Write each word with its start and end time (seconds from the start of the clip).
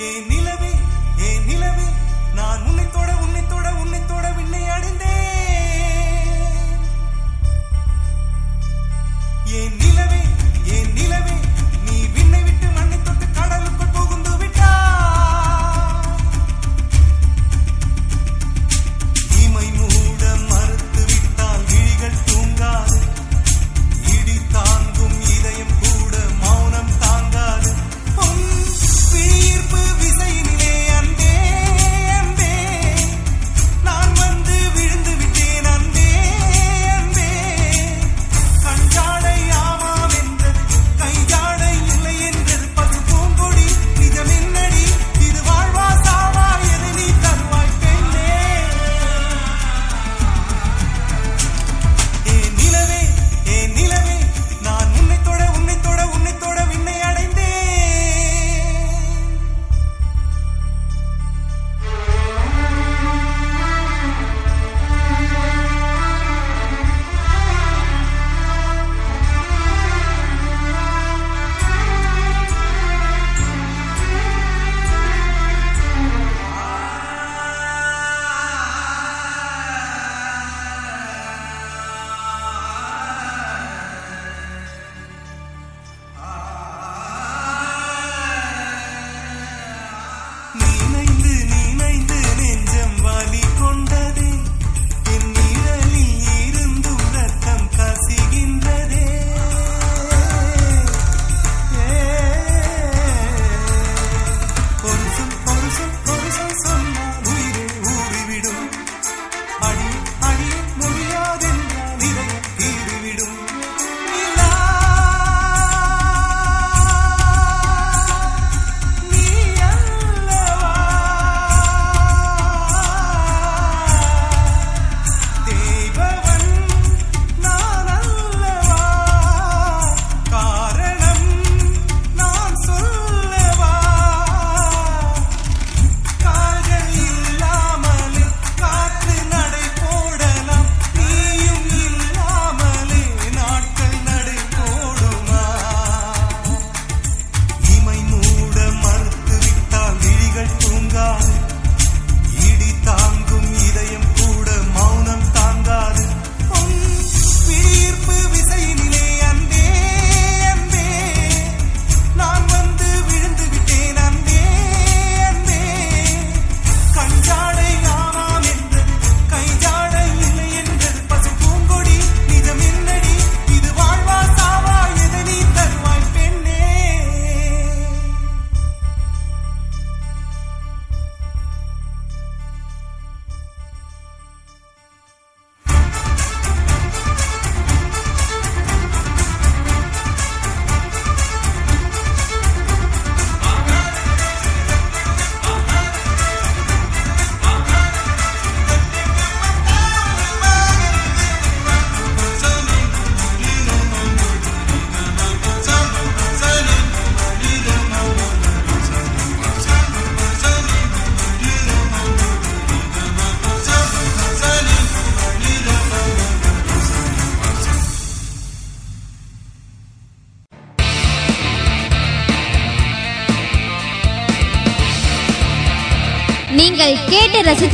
E 0.00 0.22
mim. 0.22 0.39